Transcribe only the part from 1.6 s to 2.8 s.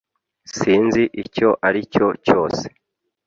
aricyo cyose